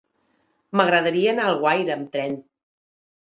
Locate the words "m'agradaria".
0.79-1.35